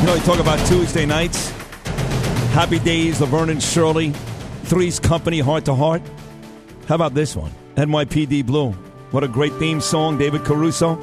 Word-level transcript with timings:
You 0.00 0.06
know, 0.06 0.14
you 0.14 0.22
talk 0.22 0.40
about 0.40 0.66
Tuesday 0.66 1.04
nights, 1.04 1.50
Happy 2.54 2.78
Days, 2.78 3.20
Laverne 3.20 3.50
and 3.50 3.62
Shirley, 3.62 4.12
Three's 4.62 4.98
Company, 4.98 5.40
Hart 5.40 5.66
to 5.66 5.74
Hart. 5.74 6.00
How 6.86 6.94
about 6.94 7.12
this 7.12 7.36
one? 7.36 7.52
NYPD 7.74 8.46
Blue. 8.46 8.72
What 9.10 9.24
a 9.24 9.28
great 9.28 9.52
theme 9.56 9.78
song, 9.82 10.16
David 10.16 10.42
Caruso. 10.42 10.94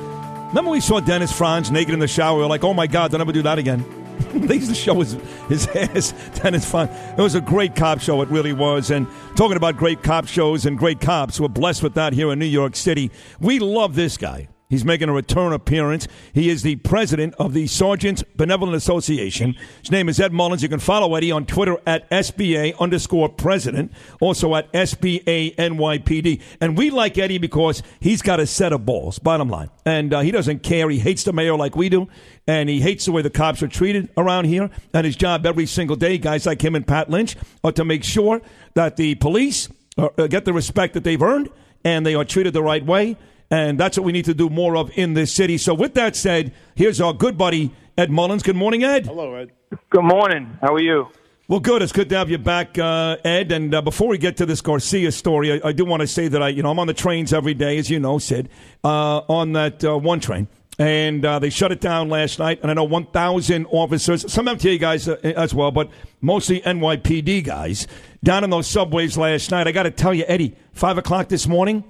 Remember 0.47 0.71
we 0.71 0.79
saw 0.79 0.99
Dennis 0.99 1.31
Franz 1.31 1.69
naked 1.69 1.93
in 1.93 1.99
the 1.99 2.07
shower? 2.07 2.37
We 2.37 2.41
were 2.41 2.49
like, 2.49 2.63
oh 2.63 2.73
my 2.73 2.87
God, 2.87 3.11
don't 3.11 3.21
ever 3.21 3.31
do 3.31 3.43
that 3.43 3.59
again. 3.59 3.85
they 4.33 4.55
used 4.55 4.69
to 4.69 4.75
show 4.75 4.95
his, 4.95 5.13
his 5.47 5.67
ass, 5.67 6.13
Dennis 6.41 6.67
Franz. 6.67 6.89
It 7.19 7.21
was 7.21 7.35
a 7.35 7.41
great 7.41 7.75
cop 7.75 8.01
show, 8.01 8.23
it 8.23 8.29
really 8.29 8.51
was. 8.51 8.89
And 8.89 9.05
talking 9.35 9.57
about 9.57 9.77
great 9.77 10.01
cop 10.01 10.27
shows 10.27 10.65
and 10.65 10.75
great 10.75 11.01
cops, 11.01 11.39
we're 11.39 11.49
blessed 11.49 11.83
with 11.83 11.93
that 11.93 12.13
here 12.13 12.31
in 12.31 12.39
New 12.39 12.45
York 12.47 12.75
City. 12.75 13.11
We 13.39 13.59
love 13.59 13.93
this 13.93 14.17
guy. 14.17 14.47
He's 14.69 14.83
making 14.83 15.07
a 15.07 15.13
return 15.13 15.53
appearance. 15.53 16.09
He 16.33 16.49
is 16.49 16.61
the 16.61 16.75
president 16.75 17.35
of 17.35 17.53
the 17.53 17.67
Sergeants 17.67 18.21
Benevolent 18.35 18.75
Association. 18.75 19.55
His 19.81 19.91
name 19.91 20.09
is 20.09 20.19
Ed 20.19 20.33
Mullins. 20.33 20.61
You 20.61 20.67
can 20.67 20.79
follow 20.79 21.15
Eddie 21.15 21.31
on 21.31 21.45
Twitter 21.45 21.77
at 21.85 22.09
SBA 22.09 22.77
underscore 22.77 23.29
president, 23.29 23.93
also 24.19 24.55
at 24.55 24.69
SBA 24.73 25.55
NYPD. 25.55 26.41
And 26.59 26.77
we 26.77 26.89
like 26.89 27.17
Eddie 27.17 27.37
because 27.37 27.81
he's 28.01 28.21
got 28.21 28.41
a 28.41 28.45
set 28.45 28.73
of 28.73 28.85
balls, 28.85 29.19
bottom 29.19 29.49
line. 29.49 29.69
And 29.85 30.13
uh, 30.13 30.19
he 30.19 30.31
doesn't 30.31 30.63
care. 30.63 30.89
He 30.89 30.99
hates 30.99 31.23
the 31.23 31.31
mayor 31.31 31.55
like 31.55 31.77
we 31.77 31.87
do. 31.87 32.09
And 32.45 32.67
he 32.67 32.81
hates 32.81 33.05
the 33.05 33.13
way 33.13 33.21
the 33.21 33.29
cops 33.29 33.63
are 33.63 33.69
treated 33.69 34.09
around 34.17 34.45
here. 34.45 34.69
And 34.93 35.05
his 35.05 35.15
job 35.15 35.45
every 35.45 35.65
single 35.65 35.95
day, 35.95 36.17
guys 36.17 36.45
like 36.45 36.61
him 36.61 36.75
and 36.75 36.85
Pat 36.85 37.09
Lynch, 37.09 37.37
are 37.63 37.71
to 37.71 37.85
make 37.85 38.03
sure 38.03 38.41
that 38.73 38.97
the 38.97 39.15
police 39.15 39.69
uh, 39.97 40.09
get 40.27 40.43
the 40.43 40.51
respect 40.51 40.93
that 40.95 41.05
they've 41.05 41.21
earned 41.21 41.49
and 41.85 42.05
they 42.05 42.15
are 42.15 42.25
treated 42.25 42.51
the 42.51 42.61
right 42.61 42.85
way. 42.85 43.15
And 43.49 43.79
that's 43.79 43.97
what 43.97 44.03
we 44.03 44.11
need 44.11 44.25
to 44.25 44.33
do 44.33 44.49
more 44.49 44.75
of 44.75 44.91
in 44.97 45.13
this 45.13 45.33
city. 45.33 45.57
So, 45.57 45.73
with 45.73 45.93
that 45.93 46.15
said, 46.15 46.53
here's 46.75 46.99
our 46.99 47.13
good 47.13 47.37
buddy, 47.37 47.71
Ed 47.97 48.11
Mullins. 48.11 48.43
Good 48.43 48.57
morning, 48.57 48.83
Ed. 48.83 49.05
Hello, 49.05 49.35
Ed. 49.35 49.51
Good 49.89 50.03
morning. 50.03 50.57
How 50.61 50.73
are 50.73 50.81
you? 50.81 51.07
Well, 51.49 51.61
good. 51.61 51.81
It's 51.81 51.93
good 51.93 52.09
to 52.09 52.17
have 52.17 52.29
you 52.29 52.37
back, 52.37 52.77
uh, 52.77 53.15
Ed. 53.23 53.53
And 53.53 53.73
uh, 53.73 53.81
before 53.81 54.09
we 54.09 54.17
get 54.17 54.35
to 54.37 54.45
this 54.45 54.59
Garcia 54.59 55.13
story, 55.13 55.53
I, 55.53 55.69
I 55.69 55.71
do 55.71 55.85
want 55.85 56.01
to 56.01 56.07
say 56.07 56.27
that 56.27 56.43
I, 56.43 56.49
you 56.49 56.61
know, 56.61 56.69
I'm 56.69 56.79
on 56.79 56.87
the 56.87 56.93
trains 56.93 57.31
every 57.31 57.53
day, 57.53 57.77
as 57.77 57.89
you 57.89 58.01
know, 58.01 58.17
Sid, 58.17 58.49
uh, 58.83 59.19
on 59.29 59.53
that 59.53 59.81
uh, 59.81 59.97
one 59.97 60.19
train. 60.19 60.49
And 60.77 61.23
uh, 61.23 61.39
they 61.39 61.49
shut 61.49 61.71
it 61.71 61.79
down 61.79 62.09
last 62.09 62.37
night. 62.39 62.59
And 62.61 62.69
I 62.69 62.73
know 62.73 62.83
1,000 62.83 63.65
officers, 63.67 64.29
some 64.31 64.45
MTA 64.47 64.77
guys 64.77 65.07
uh, 65.07 65.15
as 65.23 65.53
well, 65.53 65.71
but 65.71 65.89
mostly 66.19 66.59
NYPD 66.59 67.45
guys, 67.45 67.87
down 68.25 68.43
in 68.43 68.49
those 68.49 68.67
subways 68.67 69.17
last 69.17 69.49
night. 69.49 69.67
I 69.67 69.71
got 69.71 69.83
to 69.83 69.91
tell 69.91 70.13
you, 70.13 70.25
Eddie, 70.27 70.53
5 70.73 70.97
o'clock 70.97 71.29
this 71.29 71.47
morning, 71.47 71.85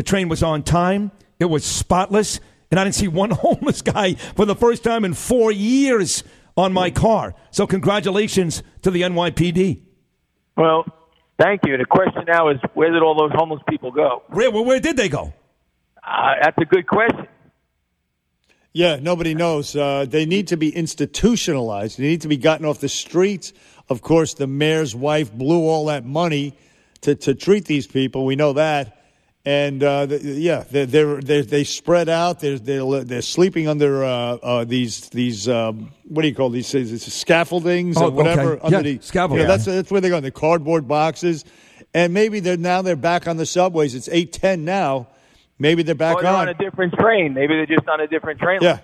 the 0.00 0.04
train 0.04 0.30
was 0.30 0.42
on 0.42 0.62
time. 0.62 1.10
It 1.38 1.44
was 1.44 1.62
spotless. 1.62 2.40
And 2.70 2.80
I 2.80 2.84
didn't 2.84 2.94
see 2.94 3.06
one 3.06 3.30
homeless 3.44 3.82
guy 3.82 4.14
for 4.14 4.46
the 4.46 4.54
first 4.54 4.82
time 4.82 5.04
in 5.04 5.12
four 5.12 5.52
years 5.52 6.24
on 6.56 6.72
my 6.72 6.90
car. 6.90 7.34
So, 7.50 7.66
congratulations 7.66 8.62
to 8.80 8.90
the 8.90 9.02
NYPD. 9.02 9.82
Well, 10.56 10.86
thank 11.38 11.66
you. 11.66 11.76
The 11.76 11.84
question 11.84 12.24
now 12.26 12.48
is 12.48 12.56
where 12.72 12.90
did 12.90 13.02
all 13.02 13.14
those 13.14 13.32
homeless 13.34 13.60
people 13.68 13.90
go? 13.90 14.22
Where, 14.28 14.50
where, 14.50 14.62
where 14.62 14.80
did 14.80 14.96
they 14.96 15.10
go? 15.10 15.34
Uh, 16.02 16.32
that's 16.40 16.56
a 16.56 16.64
good 16.64 16.86
question. 16.86 17.28
Yeah, 18.72 18.96
nobody 19.02 19.34
knows. 19.34 19.76
Uh, 19.76 20.06
they 20.08 20.24
need 20.24 20.48
to 20.48 20.56
be 20.56 20.74
institutionalized. 20.74 21.98
They 21.98 22.04
need 22.04 22.22
to 22.22 22.28
be 22.28 22.38
gotten 22.38 22.64
off 22.64 22.80
the 22.80 22.88
streets. 22.88 23.52
Of 23.90 24.00
course, 24.00 24.32
the 24.32 24.46
mayor's 24.46 24.96
wife 24.96 25.30
blew 25.30 25.68
all 25.68 25.84
that 25.86 26.06
money 26.06 26.56
to, 27.02 27.14
to 27.16 27.34
treat 27.34 27.66
these 27.66 27.86
people. 27.86 28.24
We 28.24 28.36
know 28.36 28.54
that 28.54 28.96
and 29.46 29.82
uh, 29.82 30.06
the, 30.06 30.18
yeah, 30.18 30.64
they're, 30.70 30.84
they're, 30.86 31.20
they're, 31.20 31.42
they 31.42 31.64
spread 31.64 32.08
out. 32.08 32.40
They're, 32.40 32.58
they're, 32.58 33.04
they're 33.04 33.22
sleeping 33.22 33.68
under 33.68 34.04
uh, 34.04 34.08
uh, 34.10 34.64
these 34.64 35.08
these 35.08 35.48
um, 35.48 35.92
what 36.08 36.22
do 36.22 36.28
you 36.28 36.34
call 36.34 36.50
these 36.50 36.70
things? 36.70 36.90
scaffoldings 37.12 37.96
Oh, 37.96 38.06
or 38.06 38.10
whatever. 38.10 38.52
okay. 38.56 38.60
Under 38.64 38.76
Yeah, 38.78 38.82
the 38.82 38.98
scaffolding. 39.02 39.42
You 39.42 39.48
know, 39.48 39.52
that's 39.56 39.64
that's 39.64 39.90
where 39.90 40.00
they're 40.00 40.10
going. 40.10 40.22
The 40.24 40.30
cardboard 40.30 40.86
boxes, 40.86 41.44
and 41.94 42.12
maybe 42.12 42.40
they're 42.40 42.56
now 42.58 42.82
they're 42.82 42.96
back 42.96 43.26
on 43.26 43.36
the 43.38 43.46
subways. 43.46 43.94
It's 43.94 44.08
eight 44.10 44.32
ten 44.32 44.64
now. 44.64 45.08
Maybe 45.58 45.82
they're 45.82 45.94
back 45.94 46.16
Or 46.16 46.22
they're 46.22 46.32
on. 46.32 46.48
on 46.48 46.48
a 46.48 46.54
different 46.54 46.94
train. 46.94 47.34
Maybe 47.34 47.54
they're 47.54 47.66
just 47.66 47.86
on 47.88 48.00
a 48.00 48.06
different 48.06 48.40
train. 48.40 48.60
yeah, 48.62 48.78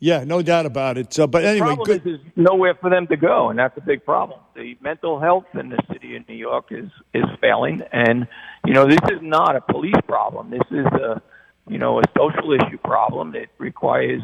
yeah, 0.00 0.24
no 0.24 0.42
doubt 0.42 0.66
about 0.66 0.96
it. 0.96 1.12
So, 1.12 1.26
but 1.26 1.44
anyway, 1.44 1.74
problem 1.74 1.86
good. 1.86 1.96
is 1.96 2.02
there's 2.04 2.32
nowhere 2.36 2.74
for 2.74 2.88
them 2.88 3.06
to 3.08 3.16
go, 3.16 3.50
and 3.50 3.58
that's 3.58 3.76
a 3.76 3.80
big 3.80 4.04
problem. 4.04 4.40
The 4.54 4.76
mental 4.80 5.18
health 5.18 5.46
in 5.54 5.70
the 5.70 5.78
city 5.92 6.16
of 6.16 6.28
New 6.28 6.36
York 6.36 6.66
is 6.70 6.88
is 7.14 7.24
failing, 7.40 7.82
and 7.92 8.28
you 8.64 8.74
know 8.74 8.86
this 8.86 9.00
is 9.10 9.20
not 9.22 9.56
a 9.56 9.60
police 9.60 10.00
problem. 10.06 10.50
This 10.50 10.66
is 10.70 10.86
a 10.86 11.20
you 11.68 11.78
know 11.78 11.98
a 11.98 12.02
social 12.16 12.52
issue 12.52 12.78
problem 12.78 13.32
that 13.32 13.48
requires 13.58 14.22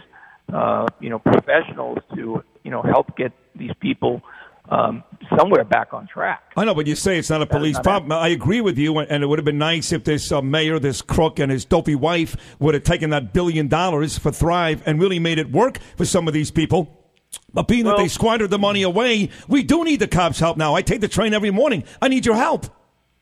uh, 0.53 0.87
you 1.01 1.11
know 1.11 1.19
professionals 1.19 1.99
to 2.15 2.45
you 2.63 2.71
know 2.71 2.83
help 2.83 3.17
get 3.17 3.33
these 3.57 3.73
people 3.81 4.23
um, 4.69 5.05
somewhere 5.37 5.65
back 5.65 5.93
on 5.93 6.07
track. 6.07 6.53
I 6.57 6.65
know, 6.65 6.75
but 6.75 6.87
you 6.87 6.95
say 6.95 7.19
it's 7.19 7.31
not 7.31 7.43
a 7.43 7.47
police 7.47 7.75
not 7.77 7.85
problem. 7.85 8.13
I 8.13 8.29
agree 8.29 8.61
with 8.61 8.79
you, 8.79 8.99
and 8.99 9.23
it 9.23 9.27
would 9.27 9.39
have 9.39 9.45
been 9.45 9.59
nice 9.59 9.93
if 9.93 10.05
this 10.05 10.33
uh, 10.33 10.41
mayor, 10.41 10.79
this 10.79 11.03
crook, 11.03 11.39
and 11.39 11.53
his 11.53 11.65
dopey 11.65 11.95
wife 11.95 12.37
would 12.59 12.75
have 12.75 12.85
taken 12.85 13.11
that 13.11 13.33
billion 13.33 13.69
dollars 13.69 14.17
for 14.17 14.33
Thrive 14.33 14.83
and 14.87 15.01
really 15.01 15.19
made 15.19 15.39
it 15.39 15.53
work 15.53 15.79
for 15.97 16.05
some 16.05 16.29
of 16.29 16.35
these 16.35 16.51
people. 16.51 17.01
But 17.53 17.69
being 17.69 17.85
that 17.85 17.97
they 17.97 18.09
squandered 18.09 18.51
the 18.51 18.59
money 18.59 18.83
away, 18.83 19.31
we 19.49 19.63
do 19.63 19.85
need 19.85 20.01
the 20.01 20.09
cops' 20.09 20.39
help 20.39 20.57
now. 20.57 20.75
I 20.75 20.83
take 20.83 21.01
the 21.01 21.09
train 21.09 21.35
every 21.35 21.51
morning. 21.51 21.85
I 22.01 22.09
need 22.09 22.25
your 22.25 22.37
help. 22.37 22.67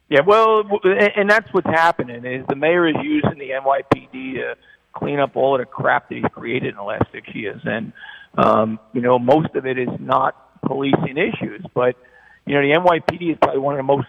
Yeah, 0.08 0.20
well, 0.26 0.62
and 0.84 1.12
and 1.16 1.30
that's 1.30 1.52
what's 1.52 1.68
happening 1.68 2.24
is 2.24 2.44
the 2.48 2.56
mayor 2.56 2.86
is 2.86 2.96
using 3.02 3.38
the 3.38 3.50
NYPD 3.50 4.34
to 4.34 4.56
clean 4.92 5.18
up 5.18 5.36
all 5.36 5.54
of 5.54 5.60
the 5.60 5.64
crap 5.64 6.08
that 6.10 6.16
he's 6.16 6.24
created 6.32 6.70
in 6.70 6.76
the 6.76 6.82
last 6.82 7.10
six 7.12 7.34
years, 7.34 7.60
and 7.64 7.92
um, 8.36 8.78
you 8.92 9.00
know 9.00 9.18
most 9.18 9.54
of 9.54 9.66
it 9.66 9.78
is 9.78 9.88
not 9.98 10.51
policing 10.64 11.16
issues, 11.16 11.64
but 11.74 11.96
you 12.46 12.54
know 12.54 12.62
the 12.62 12.74
NYPD 12.74 13.32
is 13.32 13.38
probably 13.40 13.60
one 13.60 13.74
of 13.74 13.78
the 13.78 13.82
most 13.82 14.08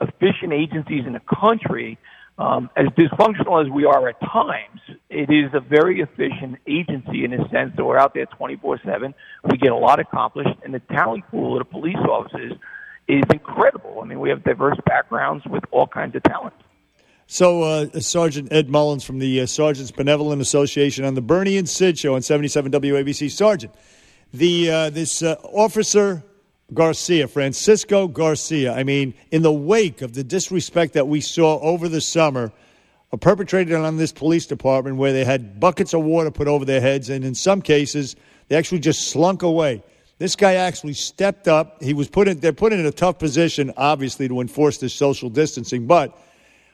efficient 0.00 0.52
agencies 0.52 1.06
in 1.06 1.12
the 1.12 1.20
country. 1.20 1.98
Um, 2.38 2.70
as 2.74 2.86
dysfunctional 2.96 3.62
as 3.62 3.70
we 3.70 3.84
are 3.84 4.08
at 4.08 4.18
times, 4.20 4.80
it 5.10 5.30
is 5.30 5.52
a 5.52 5.60
very 5.60 6.00
efficient 6.00 6.56
agency 6.66 7.24
in 7.24 7.32
the 7.32 7.46
sense 7.50 7.76
that 7.76 7.84
we're 7.84 7.98
out 7.98 8.14
there 8.14 8.24
24/7. 8.26 9.12
We 9.44 9.58
get 9.58 9.72
a 9.72 9.76
lot 9.76 10.00
accomplished, 10.00 10.56
and 10.64 10.72
the 10.72 10.80
talent 10.80 11.24
pool 11.30 11.60
of 11.60 11.66
the 11.66 11.70
police 11.70 11.96
officers 11.96 12.54
is 13.08 13.24
incredible. 13.30 14.00
I 14.02 14.06
mean, 14.06 14.20
we 14.20 14.30
have 14.30 14.42
diverse 14.42 14.78
backgrounds 14.86 15.44
with 15.46 15.64
all 15.70 15.86
kinds 15.86 16.14
of 16.14 16.22
talent. 16.22 16.54
So, 17.26 17.62
uh, 17.62 18.00
Sergeant 18.00 18.52
Ed 18.52 18.68
Mullins 18.68 19.04
from 19.04 19.20
the 19.20 19.42
uh, 19.42 19.46
Sergeants 19.46 19.92
Benevolent 19.92 20.42
Association 20.42 21.04
on 21.04 21.14
the 21.14 21.20
Bernie 21.20 21.58
and 21.58 21.68
Sid 21.68 21.96
show 21.96 22.16
on 22.16 22.22
77 22.22 22.72
WABC. 22.72 23.30
Sergeant, 23.30 23.72
the 24.32 24.70
uh, 24.70 24.90
this 24.90 25.22
uh, 25.22 25.36
officer 25.42 26.22
Garcia, 26.72 27.26
Francisco 27.26 28.06
Garcia. 28.06 28.72
I 28.72 28.84
mean, 28.84 29.14
in 29.30 29.42
the 29.42 29.52
wake 29.52 30.02
of 30.02 30.14
the 30.14 30.22
disrespect 30.22 30.94
that 30.94 31.08
we 31.08 31.20
saw 31.20 31.58
over 31.60 31.88
the 31.88 32.00
summer, 32.00 32.52
uh, 33.12 33.16
perpetrated 33.16 33.74
on 33.74 33.96
this 33.96 34.12
police 34.12 34.46
department, 34.46 34.96
where 34.96 35.12
they 35.12 35.24
had 35.24 35.58
buckets 35.58 35.94
of 35.94 36.02
water 36.02 36.30
put 36.30 36.48
over 36.48 36.64
their 36.64 36.80
heads, 36.80 37.10
and 37.10 37.24
in 37.24 37.34
some 37.34 37.60
cases, 37.60 38.14
they 38.48 38.56
actually 38.56 38.80
just 38.80 39.08
slunk 39.08 39.42
away. 39.42 39.82
This 40.18 40.36
guy 40.36 40.54
actually 40.54 40.92
stepped 40.92 41.48
up. 41.48 41.82
He 41.82 41.94
was 41.94 42.08
put 42.08 42.28
in. 42.28 42.38
They're 42.40 42.52
put 42.52 42.72
in 42.72 42.84
a 42.86 42.92
tough 42.92 43.18
position, 43.18 43.72
obviously, 43.76 44.28
to 44.28 44.40
enforce 44.40 44.78
this 44.78 44.94
social 44.94 45.30
distancing, 45.30 45.86
but 45.86 46.16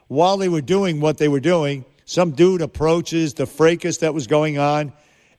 while 0.08 0.36
they 0.36 0.48
were 0.48 0.60
doing 0.60 1.00
what 1.00 1.18
they 1.18 1.28
were 1.28 1.40
doing, 1.40 1.84
some 2.04 2.30
dude 2.30 2.62
approaches 2.62 3.34
the 3.34 3.46
fracas 3.46 3.98
that 3.98 4.14
was 4.14 4.26
going 4.26 4.58
on, 4.58 4.92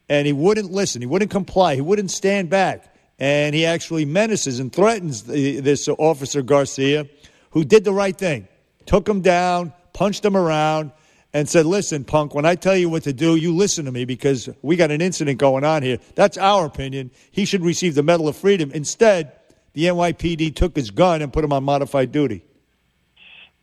and 0.10 0.26
he 0.26 0.34
wouldn't 0.34 0.72
listen. 0.72 1.02
He 1.02 1.08
wouldn't 1.08 1.32
comply. 1.32 1.76
He 1.76 1.82
wouldn't 1.82 2.12
stand 2.12 2.50
back. 2.50 2.94
And 3.20 3.56
he 3.56 3.66
actually 3.66 4.06
menaces 4.06 4.60
and 4.60 4.72
threatens 4.72 5.24
this 5.24 5.90
officer 5.90 6.42
Garcia, 6.42 7.08
who 7.52 7.64
did 7.64 7.84
the 7.84 7.94
right 7.94 8.16
thing. 8.16 8.48
Took 8.86 9.08
him 9.08 9.22
down, 9.22 9.74
punched 9.94 10.24
him 10.24 10.38
around, 10.38 10.92
and 11.34 11.50
said, 11.50 11.66
Listen, 11.66 12.04
punk, 12.04 12.36
when 12.36 12.46
I 12.46 12.56
tell 12.56 12.78
you 12.78 12.90
what 12.90 13.04
to 13.04 13.14
do, 13.14 13.36
you 13.36 13.56
listen 13.56 13.86
to 13.86 13.92
me 13.92 14.06
because 14.06 14.50
we 14.62 14.76
got 14.76 14.92
an 14.92 15.02
incident 15.02 15.40
going 15.40 15.64
on 15.64 15.84
here. 15.84 15.98
That's 16.16 16.38
our 16.38 16.66
opinion. 16.66 17.12
He 17.32 17.46
should 17.46 17.64
receive 17.64 17.96
the 17.96 18.04
Medal 18.04 18.28
of 18.28 18.36
Freedom. 18.36 18.72
Instead, 18.72 19.34
the 19.74 19.86
NYPD 19.86 20.56
took 20.56 20.76
his 20.76 20.92
gun 20.92 21.22
and 21.22 21.34
put 21.34 21.44
him 21.44 21.54
on 21.54 21.64
modified 21.64 22.12
duty. 22.12 22.44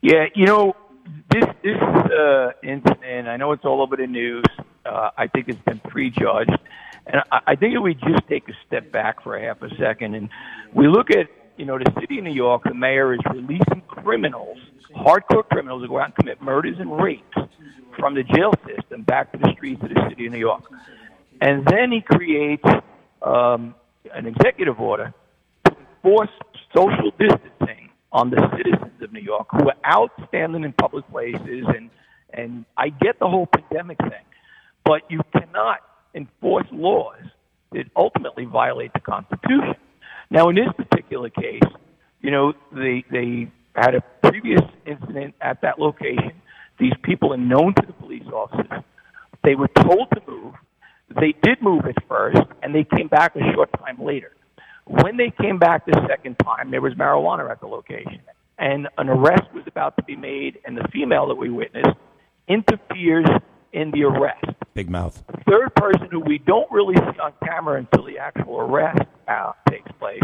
Yeah, 0.02 0.26
you 0.35 0.47
know, 0.47 0.76
this 1.31 1.44
this 1.62 1.81
uh, 1.81 2.52
incident. 2.62 3.29
I 3.29 3.37
know 3.37 3.52
it's 3.52 3.64
all 3.64 3.82
over 3.82 3.97
the 3.97 4.06
news. 4.06 4.44
Uh, 4.84 5.10
I 5.16 5.26
think 5.28 5.48
it's 5.48 5.62
been 5.62 5.81
prejudged, 5.81 6.58
and 7.06 7.22
I, 7.32 7.40
I 7.48 7.54
think 7.56 7.75
if 7.75 7.82
we 7.82 7.94
just 7.94 8.26
take 8.28 8.48
a 8.48 8.52
step 8.66 8.92
back 8.92 9.22
for 9.22 9.36
a 9.36 9.42
half 9.42 9.62
a 9.62 9.75
second 9.76 10.14
and 10.14 10.28
we 10.72 10.88
look 10.88 11.10
at 11.10 11.28
you 11.56 11.64
know 11.64 11.78
the 11.78 11.92
city 12.00 12.19
of 12.19 12.25
New 12.25 12.32
York, 12.32 12.64
the 12.64 12.75
mayor 12.75 13.14
is 13.14 13.20
releasing 13.32 13.82
criminals, 13.86 14.58
hardcore 14.94 15.48
criminals 15.48 15.82
who 15.82 15.88
go 15.88 15.98
out 15.98 16.06
and 16.06 16.16
commit 16.16 16.42
murders 16.42 16.76
and 16.78 17.00
rapes 17.00 17.36
from 17.98 18.14
the 18.14 18.22
jail 18.22 18.52
system 18.66 19.02
back 19.02 19.32
to 19.32 19.38
the 19.38 19.52
streets 19.56 19.82
of 19.82 19.88
the 19.88 20.06
city 20.08 20.26
of 20.26 20.32
New 20.32 20.38
York, 20.38 20.64
and 21.40 21.64
then 21.66 21.92
he 21.92 22.00
creates 22.00 22.64
um, 23.22 23.75
an 24.12 24.26
executive 24.26 24.80
order 24.80 25.14
to 25.64 25.76
enforce 26.04 26.30
social 26.75 27.10
distancing 27.19 27.90
on 28.12 28.30
the 28.30 28.48
citizens 28.56 29.02
of 29.02 29.12
New 29.12 29.20
York 29.20 29.48
who 29.50 29.69
are 29.69 29.76
out 29.84 30.10
standing 30.28 30.64
in 30.64 30.72
public 30.72 31.08
places. 31.10 31.64
And 31.69 31.90
and 32.32 32.64
I 32.76 32.88
get 32.88 33.19
the 33.20 33.28
whole 33.28 33.46
pandemic 33.46 33.98
thing, 33.98 34.24
but 34.84 35.02
you 35.10 35.20
cannot 35.32 35.81
enforce 36.14 36.66
laws 36.70 37.22
that 37.72 37.84
ultimately 37.96 38.44
violate 38.44 38.92
the 38.92 39.00
Constitution. 39.00 39.75
Now, 40.31 40.48
in 40.48 40.56
this 40.56 40.69
particular 40.76 41.31
case, 41.31 41.62
you 42.20 42.31
know, 42.31 42.54
they 42.72 43.04
they 43.10 43.50
had 43.75 43.94
a 43.94 44.02
previous 44.22 44.62
incident 44.86 45.34
at 45.40 45.60
that 45.62 45.78
location. 45.78 46.32
These 46.78 46.94
people 47.02 47.32
are 47.32 47.38
known 47.38 47.75
to 47.75 47.86
the 47.86 47.92
police 47.92 48.26
officers. 48.32 48.82
They 49.42 49.54
were 49.54 49.69
told 49.69 50.08
to 50.14 50.22
move. 50.26 50.54
They 51.20 51.34
did 51.42 51.60
move 51.60 51.84
at 51.87 51.96
first, 52.08 52.40
and 52.62 52.75
they 52.75 52.84
came 52.84 53.08
back 53.08 53.37
a 53.37 53.52
short 53.52 53.70
time 53.78 54.02
later. 54.02 54.32
When 54.87 55.16
they 55.16 55.30
came 55.30 55.58
back 55.58 55.87
the 55.87 56.00
second 56.08 56.37
time, 56.44 56.70
there 56.70 56.80
was 56.80 56.94
marijuana 56.94 57.50
at 57.50 57.60
the 57.60 57.66
location, 57.66 58.20
and 58.58 58.88
an 58.98 59.08
arrest 59.08 59.52
was 59.54 59.64
about 59.66 59.96
to 59.96 60.02
be 60.02 60.16
made, 60.16 60.58
and 60.64 60.76
the 60.76 60.87
female 60.92 61.28
that 61.28 61.37
we 61.37 61.50
witnessed 61.50 61.96
interferes 62.48 63.26
in 63.72 63.90
the 63.90 64.04
arrest. 64.04 64.46
Big 64.75 64.91
mouth. 64.91 65.23
Third 65.49 65.73
person 65.76 66.09
who 66.11 66.19
we 66.19 66.38
don't 66.38 66.71
really 66.71 66.97
see 66.97 67.21
on 67.21 67.32
camera 67.44 67.79
until 67.79 68.05
the 68.05 68.19
actual 68.19 68.59
arrest 68.59 69.03
uh, 69.29 69.53
takes 69.71 69.91
place 70.00 70.21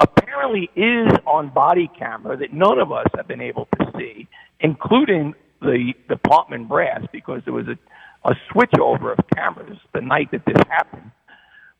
apparently 0.00 0.68
is 0.74 1.12
on 1.26 1.52
body 1.54 1.88
camera 1.96 2.36
that 2.36 2.52
none 2.52 2.80
of 2.80 2.90
us 2.90 3.06
have 3.16 3.28
been 3.28 3.40
able 3.40 3.68
to 3.78 3.92
see, 3.96 4.28
including 4.60 5.34
the 5.60 5.92
department 6.08 6.68
brass, 6.68 7.02
because 7.12 7.40
there 7.44 7.54
was 7.54 7.66
a, 7.68 7.78
a 8.28 8.34
switchover 8.52 9.16
of 9.16 9.24
cameras 9.34 9.78
the 9.94 10.00
night 10.00 10.30
that 10.32 10.44
this 10.44 10.60
happened. 10.68 11.10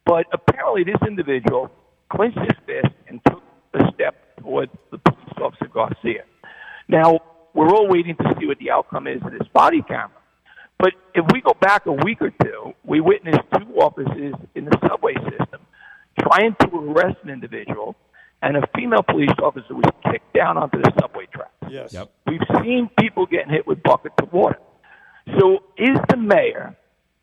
But 0.06 0.26
apparently, 0.32 0.84
this 0.84 1.00
individual 1.06 1.70
clenched 2.10 2.38
his 2.38 2.56
fist 2.64 2.94
and 3.08 3.20
took 3.28 3.42
a 3.74 3.92
step 3.92 4.36
toward 4.38 4.70
the 4.90 4.98
police 4.98 5.38
officer 5.42 5.68
Garcia. 5.72 6.24
Now, 6.88 7.18
we're 7.54 7.70
all 7.70 7.88
waiting 7.88 8.16
to 8.16 8.34
see 8.38 8.46
what 8.46 8.58
the 8.58 8.70
outcome 8.70 9.06
is 9.06 9.20
of 9.24 9.32
this 9.32 9.46
body 9.52 9.82
camera. 9.82 10.10
But 10.78 10.92
if 11.14 11.24
we 11.32 11.40
go 11.40 11.54
back 11.60 11.86
a 11.86 11.92
week 11.92 12.22
or 12.22 12.30
two, 12.42 12.72
we 12.84 13.00
witnessed 13.00 13.40
two 13.58 13.74
officers 13.80 14.34
in 14.54 14.64
the 14.64 14.78
subway 14.88 15.14
system 15.14 15.60
trying 16.20 16.54
to 16.60 16.68
arrest 16.76 17.16
an 17.22 17.30
individual, 17.30 17.96
and 18.42 18.56
a 18.56 18.62
female 18.76 19.02
police 19.02 19.30
officer 19.42 19.74
was 19.74 19.84
kicked 20.10 20.32
down 20.34 20.56
onto 20.56 20.80
the 20.80 20.92
subway 21.00 21.26
tracks. 21.32 21.50
Yes. 21.68 21.92
Yep. 21.92 22.10
We've 22.26 22.62
seen 22.62 22.90
people 22.98 23.26
getting 23.26 23.50
hit 23.50 23.66
with 23.66 23.82
buckets 23.82 24.14
of 24.22 24.32
water. 24.32 24.58
So 25.38 25.62
is 25.76 25.96
the 26.08 26.16
mayor 26.16 26.76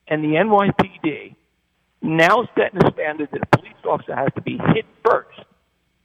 and 0.07 0.23
the 0.23 0.35
NYPD 0.37 1.35
now 2.01 2.47
setting 2.57 2.83
a 2.85 2.91
standard 2.93 3.29
that 3.31 3.41
a 3.41 3.57
police 3.57 3.73
officer 3.85 4.15
has 4.15 4.29
to 4.35 4.41
be 4.41 4.57
hit 4.73 4.85
first 5.03 5.39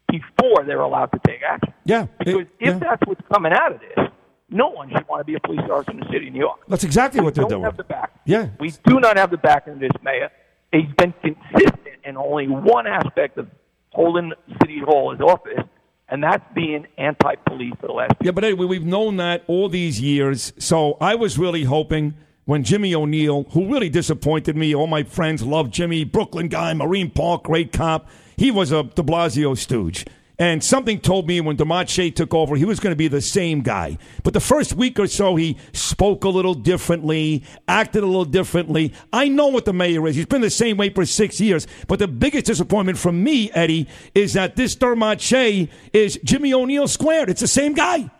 before 0.09 0.65
they're 0.65 0.81
allowed 0.81 1.13
to 1.13 1.21
take 1.27 1.41
action? 1.49 1.75
Yeah. 1.85 2.07
Because 2.19 2.35
It- 2.43 2.49
if 2.61 2.67
yeah. 2.75 2.79
that's 2.79 3.03
what's 3.07 3.21
coming 3.33 3.53
out 3.53 3.73
of 3.73 3.81
this, 3.81 4.10
no 4.51 4.69
one 4.69 4.91
should 4.91 5.07
want 5.09 5.21
to 5.21 5.25
be 5.25 5.35
a 5.35 5.41
police 5.41 5.61
officer 5.71 5.93
in 5.93 6.01
the 6.01 6.07
city 6.13 6.29
of 6.29 6.35
New 6.35 6.41
York. 6.41 6.61
That's 6.69 6.85
exactly 6.85 7.21
what 7.21 7.35
they're 7.35 7.43
don't 7.43 7.51
doing. 7.51 7.65
have 7.65 7.77
the 7.77 7.85
back. 7.85 8.13
Yeah. 8.25 8.49
We 8.59 8.73
do 8.85 9.01
not 9.01 9.17
have 9.17 9.31
the 9.31 9.39
backing 9.39 9.75
of 9.75 9.81
this 9.81 9.91
mayor. 10.03 10.31
He's 10.73 10.93
been 10.97 11.15
consistent 11.23 11.97
in 12.05 12.17
only 12.17 12.47
one 12.49 12.87
aspect 12.87 13.39
of 13.39 13.49
holding 13.93 14.33
City 14.61 14.81
Hall 14.85 15.13
his 15.13 15.21
office, 15.21 15.65
and 16.09 16.23
that's 16.23 16.45
being 16.55 16.87
anti-police 16.99 17.75
for 17.81 17.89
the 17.89 17.93
last. 17.93 18.15
Yeah, 18.21 18.31
but 18.33 18.45
anyway, 18.45 18.67
we've 18.67 18.85
known 18.85 19.17
that 19.17 19.43
all 19.47 19.69
these 19.69 20.01
years. 20.01 20.53
So 20.59 20.97
I 21.01 21.15
was 21.15 21.39
really 21.39 21.65
hoping 21.65 22.15
when 22.45 22.65
Jimmy 22.65 22.95
O'Neill, 22.95 23.45
who 23.51 23.73
really 23.73 23.89
disappointed 23.89 24.57
me, 24.57 24.75
all 24.75 24.87
my 24.87 25.03
friends 25.03 25.43
love 25.43 25.71
Jimmy, 25.71 26.05
Brooklyn 26.05 26.49
guy, 26.49 26.73
Marine 26.75 27.11
Park, 27.11 27.45
great 27.45 27.73
cop. 27.73 28.09
He 28.37 28.51
was 28.51 28.73
a 28.73 28.85
De 28.85 29.03
Blasio 29.03 29.57
stooge. 29.57 30.07
And 30.41 30.65
something 30.65 30.99
told 31.01 31.29
me 31.29 31.39
when 31.43 31.57
Dermot 31.57 31.91
Shea 31.91 32.11
took 32.11 32.33
over, 32.33 32.57
he 32.57 32.65
was 32.65 32.81
going 32.81 32.93
to 32.93 32.97
be 32.97 33.09
the 33.09 33.21
same 33.21 33.61
guy. 33.61 33.99
But 34.25 34.33
the 34.33 34.41
first 34.41 34.73
week 34.73 34.99
or 34.99 35.07
so, 35.07 35.37
he 35.37 35.59
spoke 35.75 36.25
a 36.25 36.31
little 36.31 36.55
differently, 36.55 37.45
acted 37.69 38.03
a 38.03 38.07
little 38.07 38.25
differently. 38.25 38.95
I 39.13 39.29
know 39.29 39.49
what 39.49 39.67
the 39.67 39.75
mayor 39.75 40.09
is. 40.09 40.17
He's 40.17 40.25
been 40.25 40.41
the 40.41 40.49
same 40.49 40.79
way 40.79 40.89
for 40.89 41.05
six 41.05 41.43
years. 41.43 41.67
But 41.89 41.99
the 41.99 42.09
biggest 42.09 42.47
disappointment 42.47 42.97
from 42.97 43.23
me, 43.23 43.53
Eddie, 43.53 43.87
is 44.15 44.33
that 44.33 44.57
this 44.57 44.75
Dermot 44.75 45.21
Shea 45.21 45.69
is 45.93 46.19
Jimmy 46.25 46.55
O'Neill 46.55 46.89
squared. 46.89 47.29
It's 47.29 47.43
the 47.43 47.47
same 47.47 47.75
guy. 47.75 48.11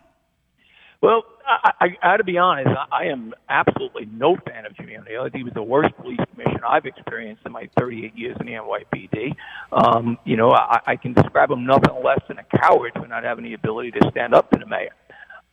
Well, 1.01 1.23
I, 1.51 1.71
I, 1.81 2.13
I 2.13 2.17
to 2.17 2.23
be 2.23 2.37
honest. 2.37 2.69
I, 2.69 3.03
I 3.03 3.05
am 3.05 3.33
absolutely 3.49 4.05
no 4.11 4.37
fan 4.45 4.65
of 4.65 4.75
Jimmy 4.75 4.97
O'Neill. 4.97 5.29
He 5.33 5.43
was 5.43 5.53
the 5.53 5.63
worst 5.63 5.95
police 5.97 6.19
commissioner 6.31 6.65
I've 6.65 6.85
experienced 6.85 7.43
in 7.45 7.51
my 7.51 7.69
38 7.79 8.17
years 8.17 8.37
in 8.39 8.45
the 8.45 8.53
NYPD. 8.53 9.35
Um, 9.71 10.17
you 10.23 10.37
know, 10.37 10.51
I, 10.51 10.79
I 10.87 10.95
can 10.95 11.13
describe 11.13 11.51
him 11.51 11.65
nothing 11.65 11.93
less 12.03 12.19
than 12.27 12.37
a 12.39 12.57
coward 12.57 12.93
for 12.95 13.07
not 13.07 13.23
having 13.23 13.43
the 13.43 13.53
ability 13.53 13.91
to 13.91 14.09
stand 14.11 14.33
up 14.33 14.49
to 14.51 14.59
the 14.59 14.65
mayor. 14.65 14.95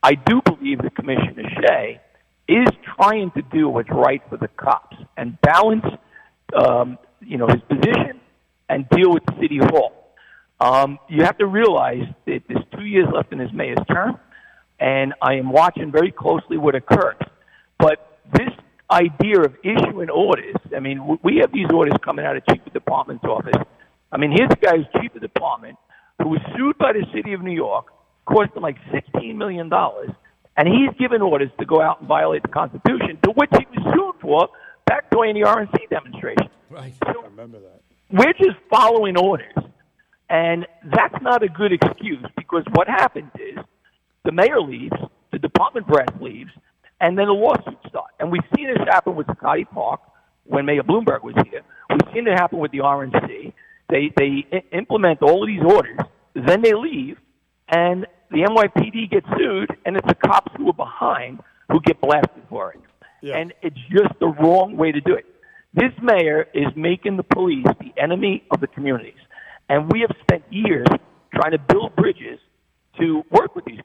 I 0.01 0.15
do 0.15 0.41
believe 0.45 0.81
that 0.81 0.95
Commissioner 0.95 1.43
Shea 1.59 1.99
is 2.47 2.67
trying 2.95 3.31
to 3.31 3.41
do 3.51 3.69
what's 3.69 3.89
right 3.89 4.21
for 4.29 4.37
the 4.37 4.47
cops 4.47 4.97
and 5.17 5.39
balance, 5.41 5.85
um, 6.55 6.97
you 7.21 7.37
know, 7.37 7.47
his 7.47 7.61
position 7.67 8.19
and 8.69 8.87
deal 8.89 9.11
with 9.11 9.23
City 9.39 9.59
Hall. 9.61 9.93
Um, 10.61 10.99
you 11.07 11.23
have 11.23 11.37
to 11.37 11.45
realize 11.45 12.03
that 12.25 12.41
there's 12.47 12.63
two 12.75 12.85
years 12.85 13.07
left 13.13 13.31
in 13.31 13.39
his 13.39 13.51
mayor's 13.53 13.77
term, 13.89 14.19
and 14.79 15.13
I 15.21 15.35
am 15.35 15.51
watching 15.51 15.91
very 15.91 16.11
closely 16.11 16.57
what 16.57 16.75
occurs. 16.75 17.15
But 17.77 18.19
this 18.33 18.49
idea 18.91 19.41
of 19.41 19.55
issuing 19.63 20.09
orders, 20.09 20.55
I 20.75 20.79
mean, 20.79 21.17
we 21.23 21.37
have 21.37 21.51
these 21.51 21.67
orders 21.73 21.93
coming 22.03 22.25
out 22.25 22.35
of 22.37 22.43
Chief 22.47 22.65
of 22.65 22.73
Department's 22.73 23.23
office. 23.23 23.61
I 24.11 24.17
mean, 24.17 24.31
here's 24.31 24.49
a 24.51 24.55
guy 24.55 24.77
who's 24.77 25.01
Chief 25.01 25.13
of 25.15 25.21
Department 25.21 25.77
who 26.21 26.29
was 26.29 26.41
sued 26.55 26.77
by 26.77 26.93
the 26.93 27.05
City 27.13 27.33
of 27.33 27.41
New 27.41 27.53
York, 27.53 27.87
cost 28.25 28.51
him 28.55 28.63
like 28.63 28.77
$16 28.91 29.35
million, 29.35 29.71
and 30.57 30.67
he's 30.67 30.89
given 30.99 31.21
orders 31.21 31.49
to 31.59 31.65
go 31.65 31.81
out 31.81 31.99
and 31.99 32.07
violate 32.07 32.41
the 32.41 32.49
Constitution, 32.49 33.17
to 33.23 33.31
which 33.31 33.49
he 33.57 33.65
was 33.73 33.93
sued 33.93 34.21
for 34.21 34.49
back 34.85 35.09
during 35.11 35.35
the 35.35 35.41
RNC 35.47 35.89
demonstration. 35.89 36.49
Right. 36.69 36.93
So 37.05 37.23
Remember 37.23 37.59
that. 37.59 37.81
we're 38.11 38.33
just 38.33 38.57
following 38.69 39.17
orders. 39.17 39.53
And 40.29 40.67
that's 40.83 41.15
not 41.23 41.41
a 41.41 41.47
good 41.47 41.71
excuse 41.73 42.23
because 42.37 42.63
what 42.73 42.87
happens 42.87 43.31
is 43.35 43.57
the 44.25 44.31
mayor 44.31 44.61
leaves, 44.61 44.95
the 45.31 45.39
department 45.39 45.87
brass 45.87 46.09
leaves, 46.21 46.51
and 47.01 47.17
then 47.17 47.27
the 47.27 47.33
lawsuits 47.33 47.87
start. 47.87 48.11
And 48.19 48.31
we've 48.31 48.43
seen 48.55 48.67
this 48.67 48.77
happen 48.87 49.15
with 49.15 49.27
Zuccotti 49.27 49.69
Park 49.69 50.01
when 50.45 50.65
Mayor 50.65 50.83
Bloomberg 50.83 51.23
was 51.23 51.35
here. 51.49 51.61
We've 51.89 52.13
seen 52.13 52.27
it 52.27 52.37
happen 52.37 52.59
with 52.59 52.71
the 52.71 52.79
RNC. 52.79 53.53
They 53.89 54.11
they 54.15 54.45
I- 54.51 54.63
implement 54.75 55.21
all 55.21 55.43
of 55.43 55.47
these 55.47 55.63
orders, 55.63 55.99
then 56.35 56.61
they 56.61 56.73
leave, 56.73 57.17
and 57.69 58.05
the 58.31 58.43
NYPD 58.43 59.09
gets 59.09 59.27
sued, 59.37 59.75
and 59.85 59.97
it's 59.97 60.07
the 60.07 60.15
cops 60.15 60.51
who 60.57 60.69
are 60.69 60.73
behind 60.73 61.39
who 61.71 61.79
get 61.81 61.99
blasted 62.01 62.43
for 62.49 62.73
it. 62.73 62.79
Yeah. 63.21 63.37
And 63.37 63.53
it's 63.61 63.77
just 63.91 64.13
the 64.19 64.27
wrong 64.27 64.77
way 64.77 64.91
to 64.91 65.01
do 65.01 65.13
it. 65.13 65.25
This 65.73 65.91
mayor 66.01 66.47
is 66.53 66.67
making 66.75 67.17
the 67.17 67.23
police 67.23 67.65
the 67.79 67.93
enemy 68.01 68.43
of 68.51 68.59
the 68.59 68.67
communities. 68.67 69.19
And 69.67 69.91
we 69.91 70.01
have 70.01 70.11
spent 70.21 70.43
years 70.49 70.87
trying 71.33 71.51
to 71.51 71.59
build 71.59 71.95
bridges 71.95 72.39
to 72.99 73.23
work 73.29 73.55
with 73.55 73.65
these 73.65 73.79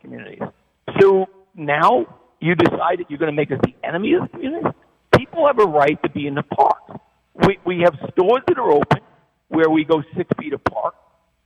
now 1.81 2.07
you 2.41 2.55
decide 2.55 2.99
that 3.01 3.11
you're 3.11 3.19
going 3.19 3.33
to 3.33 3.37
make 3.37 3.51
us 3.51 3.59
the 3.63 3.75
enemy 3.87 4.15
of 4.15 4.23
the 4.23 4.29
communities? 4.29 4.73
People 5.17 5.47
have 5.47 5.59
a 5.59 5.67
right 5.67 6.01
to 6.03 6.11
be 6.11 6.27
in 6.27 6.35
the 6.35 6.43
park. 6.43 7.01
We, 7.35 7.59
we 7.65 7.81
have 7.85 7.95
stores 8.13 8.43
that 8.49 8.59
are 8.59 8.71
open 8.71 9.01
where 9.49 9.71
we 9.71 9.85
go 9.85 10.03
six 10.17 10.29
feet 10.39 10.53
apart. 10.53 10.95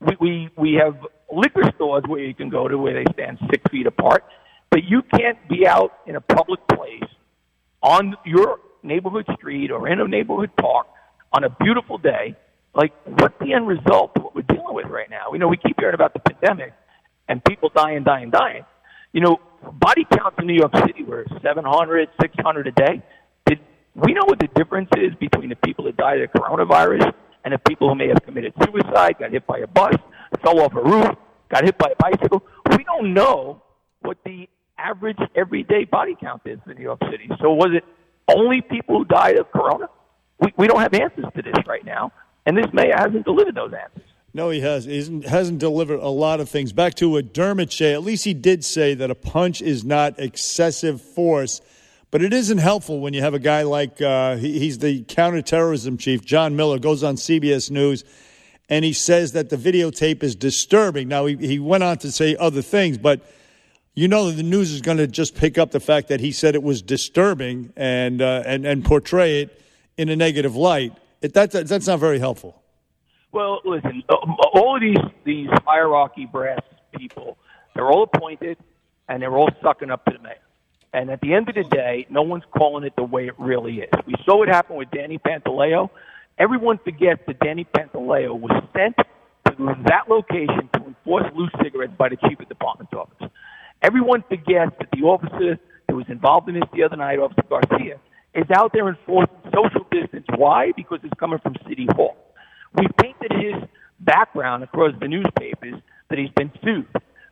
We, 0.01 0.17
we, 0.21 0.49
we 0.57 0.81
have 0.83 0.97
liquor 1.33 1.71
stores 1.75 2.05
where 2.07 2.21
you 2.21 2.35
can 2.35 2.49
go 2.49 2.69
to 2.69 2.79
where 2.79 2.95
they 2.95 3.11
stand 3.13 3.39
six 3.51 3.63
feet 3.71 3.87
apart. 3.87 4.25
But 4.71 4.85
you 4.85 5.03
can't 5.03 5.39
be 5.49 5.67
out 5.67 5.93
in 6.07 6.17
a 6.17 6.21
public 6.21 6.61
place 6.69 7.11
on 7.83 8.17
your 8.25 8.59
neighborhood 8.83 9.27
street 9.37 9.71
or 9.71 9.89
in 9.89 10.01
a 10.01 10.07
neighborhood 10.07 10.51
park 10.57 10.87
on 11.33 11.45
a 11.45 11.51
beautiful 11.51 11.99
day, 11.99 12.37
like 12.75 12.93
what's 13.05 13.35
the 13.41 13.53
end 13.53 13.67
result 13.67 14.13
of 14.17 14.25
what 14.25 14.35
we're 14.35 14.43
dealing 14.43 14.75
with 14.75 14.87
right 14.87 15.11
now? 15.11 15.33
You 15.33 15.39
know, 15.39 15.49
we 15.49 15.57
keep 15.57 15.77
hearing 15.79 15.95
about 15.95 16.13
the 16.15 16.21
pandemic 16.21 16.73
and 17.29 17.45
people 17.45 17.71
dying, 17.75 18.05
dying, 18.05 18.31
dying. 18.31 18.65
You 19.13 19.21
know, 19.21 19.39
body 19.63 20.07
counts 20.11 20.37
in 20.39 20.47
New 20.47 20.55
York 20.55 20.75
City 20.87 21.03
were 21.03 21.27
700, 21.43 22.09
600 22.21 22.67
a 22.67 22.73
day. 22.73 23.03
Did 23.47 23.61
we 23.95 24.13
know 24.13 24.25
what 24.25 24.39
the 24.39 24.49
difference 24.55 24.89
is 24.97 25.15
between 25.17 25.49
the 25.49 25.57
people 25.57 25.85
that 25.85 25.97
died 25.97 26.21
of 26.21 26.31
coronavirus 26.31 27.13
and 27.45 27.55
the 27.55 27.59
people 27.59 27.89
who 27.89 27.95
may 27.95 28.09
have 28.09 28.23
committed 28.25 28.53
suicide, 28.65 29.17
got 29.19 29.31
hit 29.31 29.47
by 29.47 29.59
a 29.59 29.67
bus, 29.67 29.95
fell 30.43 30.61
off 30.61 30.75
a 30.75 30.83
roof, 30.83 31.17
got 31.49 31.65
hit 31.65 31.79
by 31.79 31.91
a 31.91 31.97
bicycle? 31.97 32.43
We 32.71 32.85
don't 32.85 33.15
know 33.15 33.63
what 34.01 34.19
the 34.25 34.49
average 34.79 35.19
everyday 35.35 35.85
body 35.85 36.17
count 36.19 36.43
is 36.45 36.59
in 36.67 36.77
New 36.77 36.83
York 36.83 37.01
City. 37.11 37.29
So 37.41 37.53
was 37.53 37.71
it 37.75 37.85
only 38.29 38.61
people 38.61 38.99
who 38.99 39.05
died 39.05 39.39
of 39.39 39.51
corona? 39.51 39.89
We, 40.41 40.53
we 40.57 40.67
don't 40.69 40.81
have 40.81 40.95
answers 40.95 41.25
to 41.35 41.43
this 41.43 41.55
right 41.67 41.85
now, 41.85 42.13
and 42.47 42.57
this 42.57 42.67
mayor 42.73 42.95
hasn't 42.97 43.25
delivered 43.25 43.57
those 43.57 43.73
answers. 43.73 44.08
No, 44.35 44.51
he 44.51 44.61
has. 44.61 44.85
He 44.85 45.23
hasn't 45.27 45.59
delivered 45.59 46.01
a 46.01 46.09
lot 46.09 46.41
of 46.41 46.49
things. 46.49 46.73
Back 46.73 46.95
to 46.97 47.17
a 47.17 47.23
Dermot 47.23 47.73
Shea. 47.73 47.95
At 47.95 48.03
least 48.03 48.25
he 48.25 48.35
did 48.35 48.65
say 48.65 48.95
that 48.95 49.11
a 49.11 49.15
punch 49.15 49.63
is 49.63 49.85
not 49.85 50.19
excessive 50.19 51.01
force, 51.01 51.61
but 52.11 52.23
it 52.23 52.33
isn't 52.33 52.59
helpful 52.59 53.01
when 53.01 53.15
you 53.15 53.23
have 53.23 53.35
a 53.35 53.39
guy 53.39 53.63
like 53.63 54.01
uh, 54.03 54.37
he, 54.37 54.59
he's 54.59 54.79
the 54.79 55.03
counterterrorism 55.05 55.97
chief, 55.97 56.25
John 56.25 56.57
Miller, 56.57 56.79
goes 56.79 57.03
on 57.03 57.17
CBS 57.17 57.71
News, 57.71 58.05
and 58.69 58.85
he 58.85 58.93
says 58.93 59.33
that 59.33 59.49
the 59.49 59.57
videotape 59.57 60.23
is 60.23 60.37
disturbing. 60.37 61.09
Now 61.09 61.25
he, 61.25 61.37
he 61.37 61.59
went 61.59 61.83
on 61.83 61.97
to 61.99 62.13
say 62.13 62.37
other 62.37 62.63
things, 62.63 62.99
but 62.99 63.23
you 63.95 64.09
know 64.09 64.27
that 64.27 64.37
the 64.37 64.43
news 64.43 64.71
is 64.71 64.83
going 64.83 64.99
to 64.99 65.07
just 65.07 65.35
pick 65.35 65.59
up 65.59 65.71
the 65.71 65.81
fact 65.81 66.09
that 66.09 66.21
he 66.21 66.33
said 66.33 66.55
it 66.55 66.63
was 66.63 66.83
disturbing 66.83 67.73
and 67.77 68.23
uh, 68.23 68.43
and 68.47 68.67
and 68.67 68.85
portray 68.85 69.41
it 69.43 69.61
in 69.97 70.11
a 70.11 70.17
negative 70.17 70.55
light. 70.55 70.93
It, 71.21 71.35
that, 71.35 71.51
that's 71.51 71.87
not 71.87 71.99
very 71.99 72.19
helpful. 72.19 72.63
Well, 73.33 73.61
listen, 73.65 74.03
um, 74.09 74.37
all 74.55 74.77
of 74.77 74.83
these 74.83 74.97
these 75.25 75.49
hierarchy 75.67 76.27
brass 76.27 76.61
people, 76.97 77.37
they're 77.75 77.91
all 77.91 78.05
appointed, 78.05 78.57
and 79.09 79.23
they're 79.23 79.37
all 79.37 79.51
sucking 79.63 79.91
up 79.91 80.05
to 80.07 80.13
the 80.17 80.23
mayor. 80.23 80.35
And 80.95 81.11
at 81.11 81.21
the 81.21 81.35
end 81.35 81.49
of 81.49 81.55
the 81.55 81.65
day, 81.65 82.07
no 82.09 82.23
one's 82.23 82.45
calling 82.57 82.85
it 82.85 82.95
the 82.97 83.05
way 83.05 83.27
it 83.27 83.35
really 83.39 83.81
is. 83.81 83.91
We 84.07 84.15
saw 84.25 84.39
what 84.39 84.49
happened 84.49 84.79
with 84.79 84.91
Danny 84.91 85.19
Pantaleo. 85.19 85.91
Everyone 86.39 86.79
forgets 86.79 87.21
that 87.27 87.39
Danny 87.41 87.67
Pantaleo 87.77 88.39
was 88.39 88.63
sent 88.75 88.97
to 88.97 89.77
that 89.87 90.09
location 90.09 90.71
to 90.75 90.87
enforce 90.87 91.31
loose 91.35 91.51
cigarettes 91.63 91.93
by 91.99 92.09
the 92.09 92.17
chief 92.17 92.41
of 92.41 92.49
department's 92.49 92.95
office. 92.95 93.29
Everyone 93.83 94.25
forgets 94.29 94.73
that 94.79 94.89
the 94.93 95.03
officer 95.03 95.59
that 95.87 95.95
was 95.95 96.07
involved 96.09 96.49
in 96.49 96.55
this 96.55 96.65
the 96.73 96.83
other 96.83 96.97
night, 96.97 97.19
Officer 97.19 97.43
Garcia, 97.49 97.99
is 98.35 98.47
out 98.55 98.73
there 98.73 98.89
enforcing 98.89 99.37
social 99.55 99.87
distance. 99.91 100.27
Why? 100.37 100.73
Because 100.77 101.01
it's 101.03 101.19
coming 101.19 101.39
from 101.41 101.55
City 101.69 101.87
Hall. 101.95 102.17
We 102.75 102.87
painted 103.01 103.33
his 103.33 103.55
background 104.01 104.63
across 104.63 104.93
the 105.01 105.09
newspapers 105.09 105.81
that 106.09 106.19
he's 106.19 106.31
been 106.31 106.53
sued, 106.63 106.87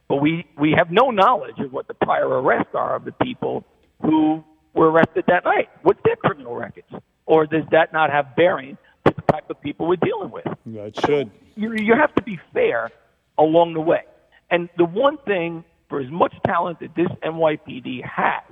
but 0.09 0.17
we, 0.17 0.47
we 0.59 0.75
have 0.77 0.91
no 0.91 1.11
knowledge 1.11 1.59
of 1.59 1.73
what 1.73 1.89
the 1.89 1.95
prior 1.95 2.29
arrests 2.29 2.75
are 2.75 2.97
of 2.97 3.05
the 3.05 3.13
people 3.13 3.65
who 4.03 4.45
were 4.75 4.91
arrested 4.91 5.25
that 5.29 5.45
night. 5.45 5.69
What's 5.83 6.01
their 6.05 6.17
criminal 6.17 6.55
records? 6.55 6.89
Or 7.25 7.47
does 7.47 7.65
that 7.73 7.93
not 7.93 8.11
have 8.11 8.37
bearing 8.37 8.77
to 9.07 9.15
the 9.15 9.23
type 9.33 9.51
of 9.51 9.61
people 9.61 9.87
we're 9.87 9.97
dealing 9.97 10.31
with? 10.31 10.47
Yeah, 10.65 10.83
it 10.83 10.99
should. 11.05 11.31
You, 11.55 11.75
you 11.75 11.95
have 11.95 12.15
to 12.15 12.23
be 12.23 12.39
fair 12.53 12.91
along 13.39 13.75
the 13.75 13.81
way. 13.81 14.05
And 14.51 14.69
the 14.77 14.85
one 14.85 15.19
thing, 15.27 15.65
for 15.89 16.01
as 16.01 16.11
much 16.11 16.35
talent 16.47 16.81
that 16.81 16.95
this 16.95 17.09
NYPD 17.25 18.05
has, 18.05 18.45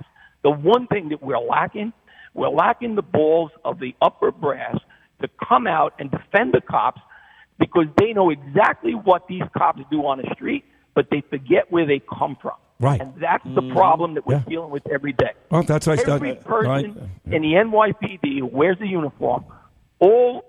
the 0.43 0.51
one 0.51 0.87
thing 0.87 1.09
that 1.09 1.21
we're 1.21 1.39
lacking, 1.39 1.93
we're 2.33 2.49
lacking 2.49 2.95
the 2.95 3.01
balls 3.01 3.51
of 3.63 3.79
the 3.79 3.95
upper 4.01 4.31
brass 4.31 4.77
to 5.21 5.29
come 5.47 5.67
out 5.67 5.93
and 5.99 6.11
defend 6.11 6.53
the 6.53 6.61
cops 6.61 7.01
because 7.59 7.85
they 7.97 8.13
know 8.13 8.29
exactly 8.29 8.93
what 8.93 9.27
these 9.27 9.43
cops 9.57 9.81
do 9.89 10.05
on 10.05 10.17
the 10.17 10.29
street, 10.33 10.65
but 10.93 11.07
they 11.09 11.21
forget 11.29 11.71
where 11.71 11.85
they 11.85 11.99
come 12.17 12.37
from. 12.41 12.53
Right. 12.79 12.99
And 12.99 13.13
that's 13.21 13.43
the 13.45 13.71
problem 13.73 14.15
that 14.15 14.25
we're 14.27 14.35
Yeah. 14.35 14.43
dealing 14.49 14.69
with 14.71 14.85
every 14.91 15.13
day. 15.13 15.31
Well, 15.49 15.63
that's 15.63 15.87
right. 15.87 15.97
Every 16.09 16.31
Right. 16.31 16.43
person 16.43 17.09
in 17.31 17.41
the 17.41 17.55
NYPD 17.55 18.39
who 18.39 18.45
wears 18.47 18.79
a 18.81 18.87
uniform 18.87 19.45
all 19.99 20.43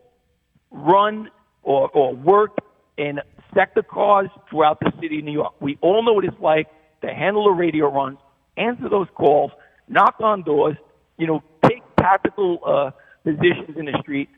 run 0.73 1.31
or, 1.63 1.89
or 1.95 2.15
work 2.15 2.57
in 2.97 3.21
sector 3.55 3.83
cars 3.83 4.29
throughout 4.51 4.81
the 4.81 4.93
city 5.01 5.19
of 5.21 5.25
New 5.25 5.33
York. 5.33 5.55
We 5.61 5.79
all 5.81 6.03
know 6.03 6.15
what 6.15 6.25
it's 6.25 6.41
like 6.41 6.67
to 7.03 7.15
handle 7.15 7.45
the 7.45 7.53
radio 7.53 7.89
runs, 7.93 8.19
answer 8.57 8.89
those 8.89 9.09
calls, 9.15 9.53
knock 9.89 10.17
on 10.21 10.43
doors, 10.43 10.77
you 11.19 11.27
know, 11.29 11.43
take 11.65 11.83
tactical 11.97 12.59
uh, 12.67 12.91
positions 13.25 13.77
in 13.77 13.87
the 13.87 13.97
street. 14.01 14.29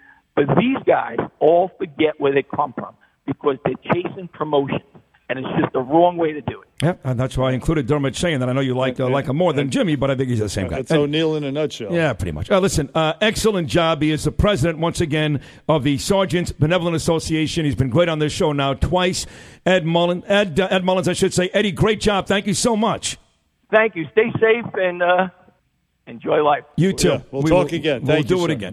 But 0.46 0.56
these 0.56 0.76
guys 0.86 1.16
all 1.40 1.68
forget 1.78 2.14
where 2.20 2.32
they 2.32 2.44
come 2.44 2.72
from 2.72 2.94
because 3.26 3.56
they're 3.64 3.74
chasing 3.92 4.28
promotion, 4.28 4.80
and 5.28 5.40
it's 5.40 5.48
just 5.60 5.72
the 5.72 5.80
wrong 5.80 6.16
way 6.16 6.32
to 6.32 6.40
do 6.42 6.62
it. 6.62 6.68
Yeah, 6.80 6.94
and 7.02 7.18
that's 7.18 7.36
why 7.36 7.50
I 7.50 7.52
included 7.54 7.88
Dermot 7.88 8.14
saying 8.14 8.38
that. 8.38 8.48
I 8.48 8.52
know 8.52 8.60
you 8.60 8.76
like 8.76 9.00
uh, 9.00 9.08
like 9.08 9.26
him 9.26 9.36
more 9.36 9.52
than 9.52 9.68
Jimmy, 9.68 9.96
but 9.96 10.12
I 10.12 10.14
think 10.14 10.28
he's 10.28 10.38
the 10.38 10.48
same 10.48 10.68
guy. 10.68 10.76
That's 10.76 10.92
And- 10.92 11.00
O'Neill 11.00 11.34
in 11.34 11.42
a 11.42 11.50
nutshell. 11.50 11.92
Yeah, 11.92 12.12
pretty 12.12 12.30
much. 12.30 12.52
Uh, 12.52 12.60
listen, 12.60 12.88
uh, 12.94 13.14
excellent 13.20 13.66
job. 13.66 14.00
He 14.00 14.12
is 14.12 14.22
the 14.22 14.30
president, 14.30 14.78
once 14.78 15.00
again, 15.00 15.40
of 15.68 15.82
the 15.82 15.98
Sergeants 15.98 16.52
Benevolent 16.52 16.94
Association. 16.94 17.64
He's 17.64 17.74
been 17.74 17.90
great 17.90 18.08
on 18.08 18.20
this 18.20 18.32
show 18.32 18.52
now 18.52 18.74
twice. 18.74 19.26
Ed 19.66 19.84
Mullen, 19.84 20.22
Ed, 20.28 20.60
uh, 20.60 20.68
Ed 20.70 20.84
Mullins, 20.84 21.08
I 21.08 21.14
should 21.14 21.34
say. 21.34 21.50
Eddie, 21.52 21.72
great 21.72 22.00
job. 22.00 22.28
Thank 22.28 22.46
you 22.46 22.54
so 22.54 22.76
much. 22.76 23.18
Thank 23.74 23.96
you. 23.96 24.06
Stay 24.12 24.30
safe 24.40 24.66
and 24.74 25.02
uh, 25.02 25.28
enjoy 26.06 26.42
life. 26.44 26.62
You 26.76 26.92
too. 26.92 27.08
Yeah, 27.08 27.20
we'll 27.32 27.42
We 27.42 27.50
talk 27.50 27.70
will- 27.70 27.74
again. 27.74 28.02
We'll 28.02 28.14
Thank 28.14 28.28
do 28.28 28.36
you, 28.36 28.44
it 28.44 28.50
again. 28.52 28.66